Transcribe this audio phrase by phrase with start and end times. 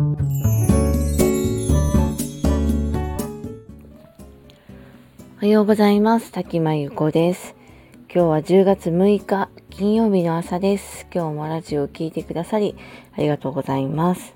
[0.00, 0.02] お
[5.36, 6.32] はようございます。
[6.32, 7.54] 滝間由子です。
[8.12, 11.06] 今日は10月6日金曜日の朝です。
[11.12, 12.76] 今日もラジオを聴いてくださり
[13.12, 14.34] ありがとうございます。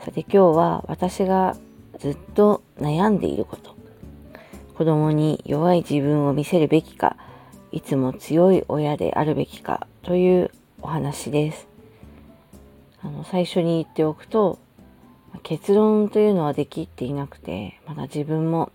[0.00, 1.56] さて今日は私が
[2.00, 3.76] ずっと悩んでいること。
[4.74, 7.16] 子供に弱い自分を見せるべきか、
[7.70, 10.50] いつも強い親であるべきかという
[10.82, 11.73] お話です。
[13.04, 14.58] あの最初に言っておくと
[15.42, 18.72] 結論というのはできっていなくてまだ自分も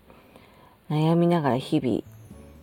[0.88, 2.02] 悩みながら日々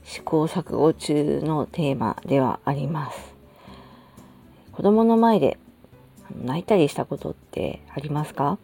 [0.06, 3.36] 試行錯誤中のテーマではあります。
[4.72, 5.58] 子供の前で
[6.44, 8.58] 泣いたりしたことってありますか？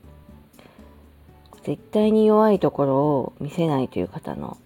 [1.64, 4.58] 絶対に弱いところを見せないという方の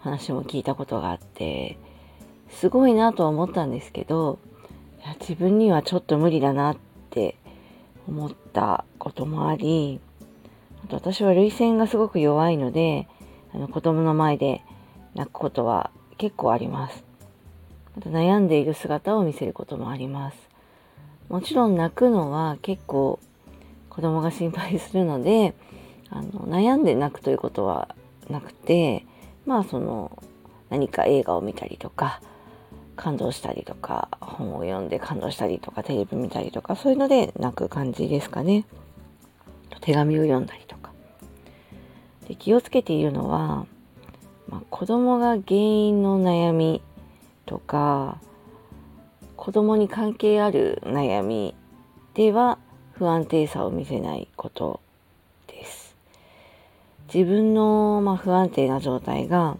[0.00, 1.78] 話も聞いたことがあって
[2.48, 4.38] すごいなとは思ったんですけど
[5.20, 6.76] 自分にはちょっと無理だなっ
[7.10, 7.36] て
[8.10, 10.00] 思ったこともあり
[10.84, 13.08] あと私は涙腺がすごく弱いので
[13.54, 14.62] あの子供の前で
[15.14, 17.02] 泣くことは結構あります。
[17.96, 20.36] あと悩んでいる姿を見せることもあります。
[21.28, 23.18] もちろん泣くのは結構
[23.88, 25.54] 子供が心配するので
[26.10, 27.94] あの悩んで泣くということは
[28.28, 29.06] なくて
[29.46, 30.22] まあその
[30.68, 32.20] 何か映画を見たりとか
[32.96, 38.64] 感動したりとか本を読んで感動したりとかテレビ見たりとかそういうので泣く感じですかね。
[39.80, 40.90] 手紙を読んだりとか。
[42.28, 43.66] で気をつけているのは、
[44.48, 46.82] まあ、子供が原因の悩み
[47.46, 48.18] とか
[49.36, 51.54] 子供に関係ある悩み
[52.14, 52.58] では
[52.92, 54.80] 不安定さを見せないこと
[55.46, 55.96] です。
[57.12, 59.56] 自分の、まあ、不安定な状態が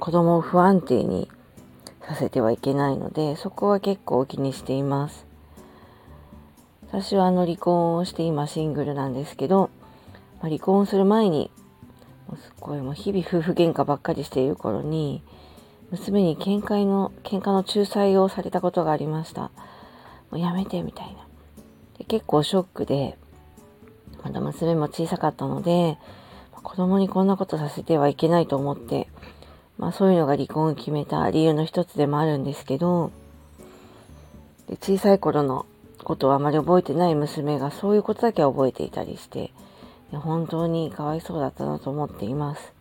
[0.00, 1.30] 子供を不安定に
[2.08, 5.26] させてはいけないのでそこは結構気にしています。
[6.88, 9.70] 私はあの離婚をして今シングルなんですけど
[10.44, 11.50] まあ、離婚する前に
[12.28, 15.22] もうすっごいもう日々夫婦喧嘩ばっかりしている頃に
[15.90, 19.52] 娘に喧嘩の喧嘩の仲裁をされたことがありましたも
[20.32, 21.26] うやめてみたいな
[21.96, 23.16] で結構ショックで
[24.22, 25.96] まだ娘も小さかったので
[26.52, 29.08] 子供にこんなことさせてはいけないと思って
[29.78, 33.10] まあそういうのが離婚を決めた理由の一つでもあるんですけど
[34.68, 35.66] で小さい頃の
[36.02, 39.52] ことをあまり覚えてない娘がそういうことだけは覚えていたりして
[40.18, 42.72] 本当にかわいそうだったなと思っています。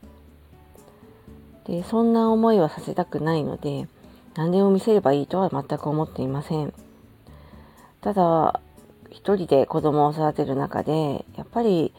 [1.65, 3.87] で、そんな思いはさせたくないので、
[4.35, 6.73] 何でも見せればいいとは全く思っていません。
[8.01, 8.59] ただ、
[9.09, 11.93] 一人で子供を育てる中で、やっぱり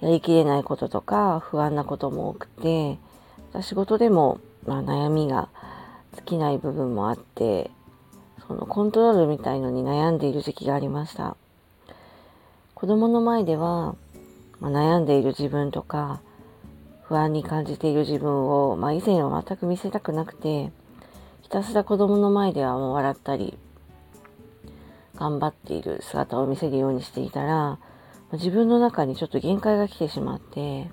[0.00, 2.98] やりきれないこととか不安なことも多くて、
[3.62, 5.48] 仕事でも、まあ、悩みが
[6.14, 7.70] 尽きない部分もあって、
[8.46, 11.36] そのコントロールみたいのに悩んでいる時期がありました。
[12.74, 13.96] 子供の前では
[14.60, 16.20] まあ、悩んでいる自分とか
[17.04, 20.70] 不安に感じている自分を、まあ、以前は全く見せたくなくて
[21.42, 23.56] ひたすら子供の前ではもう笑ったり
[25.14, 27.78] 頑張っている姿を見せるようにしていたら
[28.32, 30.90] 自分の中にちょっと限界が来てしまって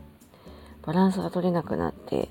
[0.83, 2.29] バランスが取れなくなって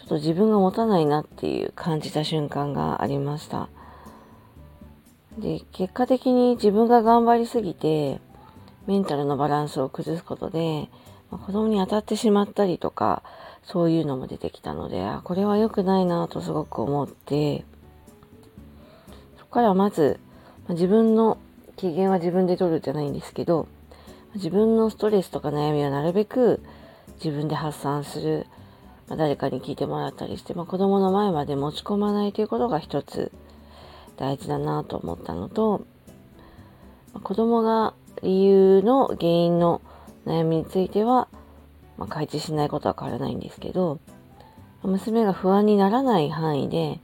[0.00, 3.68] ちょっと自分が持たないなっていう感じた瞬間がありました。
[5.38, 8.20] で結果的に自分が頑張りすぎて
[8.86, 10.88] メンタルのバランスを崩すことで、
[11.30, 13.22] まあ、子供に当たってしまったりとか、
[13.62, 17.64] そういうのも出てきたので、あ、これは良くないなとすごく思って、
[19.38, 20.18] そこからまず、
[20.66, 21.38] まあ、自分の
[21.76, 23.68] 機嫌は自分で取るじゃないんですけど、
[24.34, 26.60] 自分のストレスとか悩みはなるべく
[27.22, 28.46] 自分で発散する、
[29.10, 33.32] ま、誰かに聞いてもらったりして、まあ、子供の前まで持ち込まないということが一つ
[34.16, 35.84] 大事だなと思ったのと、
[37.12, 39.82] まあ、子供が理由の原因の
[40.26, 41.28] 悩みについては、
[41.98, 43.98] まあ、開示しないことは変わらないんですけど、
[44.82, 47.00] 娘が不安にならない範囲で、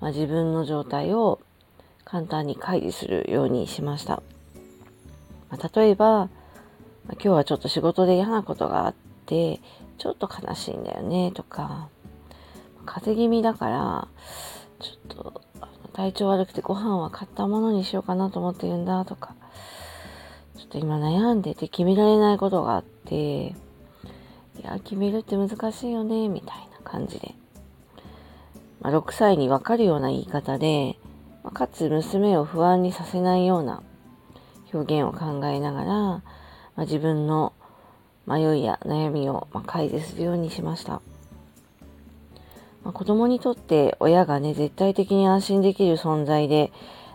[0.00, 1.40] まあ、自分の状態を
[2.04, 4.22] 簡単に開示するようにしました。
[5.50, 6.28] まあ、例えば、
[7.06, 8.94] ま、今日はちょっと仕事で嫌なことがあっ
[9.24, 9.60] て、
[9.98, 11.88] ちょっと悲しいんだよねとか、
[12.84, 14.08] 風邪気味だから、
[14.80, 15.40] ちょっと
[15.92, 19.34] 体調悪くてご飯は買ったものにしようかなと思ってるんだとか、
[20.58, 23.14] ちょっと今悩んでて決められないことがあって、
[23.46, 23.54] い
[24.62, 27.34] や、決めるって難しいよね、みたいな感じで。
[28.80, 30.98] まあ、6歳にわかるような言い方で、
[31.42, 33.82] まあ、かつ娘を不安にさせないような
[34.72, 36.22] 表現を考えながら、ま
[36.76, 37.52] あ、自分の
[38.26, 41.00] 迷いや悩みを、ま改善するようにしました。
[42.84, 46.72] まあ、子供にとって親がね、絶対的に安心できる存在で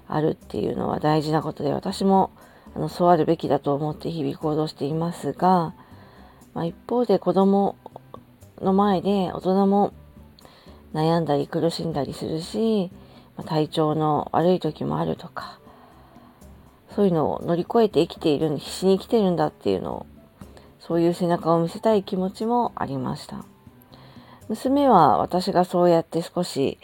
[0.08, 2.32] あるっていうのは大事なことで、私も
[2.76, 5.74] あのそうあるべきだと思って日々行動していますが、
[6.54, 7.76] まあ、一方で子供
[8.62, 9.94] の前で大人も
[10.94, 12.92] 悩んだり苦しんだりするし、
[13.38, 15.60] まあ、体調の悪い時もあるとか
[16.96, 20.06] そういうのを乗り越えて生きている必死に生きてるんだっていうのを
[20.82, 23.46] そういう背中を見せたい気持ちもありました。
[24.50, 26.78] 娘は私がそうやって少し、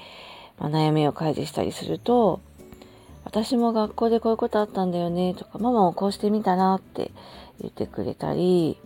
[0.57, 2.39] ま、悩みを開示したりすると
[3.25, 7.11] 私も学校でこういうことあったんだよねとかママもこうしてみたらって
[7.59, 8.79] 言ってくれたり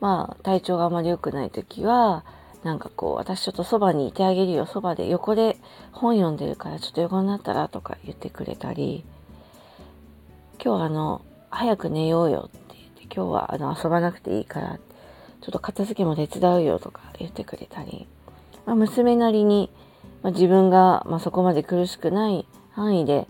[0.00, 2.24] まあ体調があまり良くない時は
[2.64, 5.56] なんかこう私ちょっとそばにいてあげるよそばで横で
[5.92, 9.04] 本読んでるからちょっと横になったらとか言ってくれたり
[10.62, 12.61] 今日あの早く寝ようよっ
[13.14, 14.78] 今日はあの遊ばなくていいから
[15.42, 18.06] ちょっと片付けも手伝うよとか言ってくれたり、
[18.64, 19.70] まあ、娘なりに、
[20.22, 23.26] まあ、自分が、まあ、そこまで苦しくない範囲で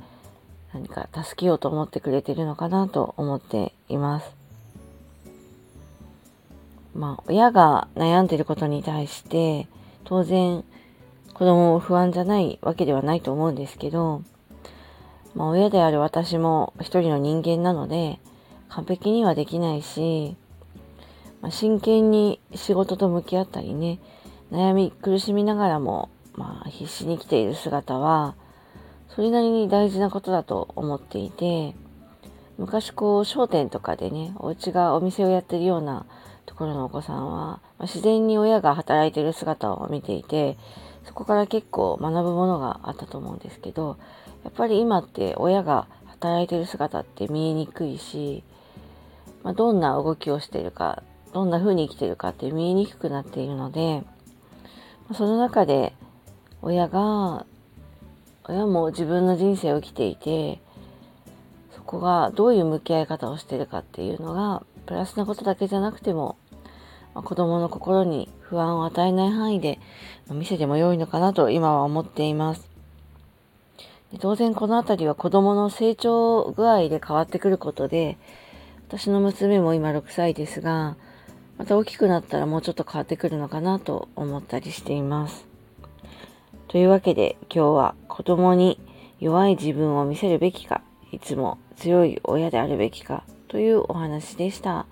[0.72, 4.30] 何か助けようと思ってくれてるのかなと思っています。
[6.94, 9.66] まあ、親が悩んでることに対して
[10.04, 10.62] 当然
[11.32, 14.22] 子供も不安じゃないわけではないと思うんですけど、
[15.34, 18.20] まあ、親である私も一人の人間なので
[18.74, 20.34] 完璧にはできないし、
[21.42, 24.00] まあ、真剣に仕事と向き合ったりね
[24.50, 28.34] 悩み苦しみながらも、まあ、必死に生きている姿は
[29.14, 31.74] それなりに大事なことだと思っていて
[32.56, 36.06] 昔こう商店とかでねお家がお店をやってるような
[36.46, 40.56] ところのお子さんは、まあ、自然に親が働いてる姿を見ていて
[41.04, 43.98] そこから結構学ぶものがあったと思うんですけど
[44.44, 48.44] やっぱり今って親が働いてる姿って見えにくいし、
[49.42, 51.02] まあ、どんな動きをしているか
[51.32, 54.02] どんな風に生きてるかって見えにくくなっているので
[55.14, 55.94] その中で
[56.60, 57.46] 親が
[58.44, 60.60] 親も自分の人生を生きていて
[61.74, 66.36] そこがどういう向き合い方をしてるかっていうのがプラスなことだけじゃなくても、
[67.14, 69.78] まあ、子供の心に不安を与えない範囲で
[70.30, 72.68] 見せても良いのかなと今は思っています。
[74.20, 78.18] 当然この辺りは子供の成長具合で変わってくることで
[78.92, 80.98] 私の娘も今6歳ですが
[81.56, 85.46] また大きくなったらもうちょっと変わってくるのかなと思ったりしています。
[86.68, 88.78] というわけで今日は子供に
[89.18, 94.84] 弱い自分を見せるべきか、いつも強い親であるべきかというお話でした。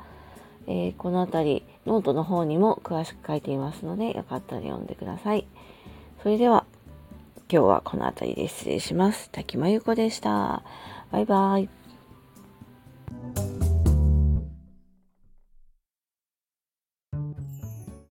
[0.66, 5.46] えー、この辺りノートの方にも詳しく書いていますのでよかったら読んでください。
[6.22, 6.64] それでは
[7.52, 9.28] 今日はこの辺りで失礼します。
[9.30, 10.62] 滝真由子でした。
[11.10, 11.79] バイバイ。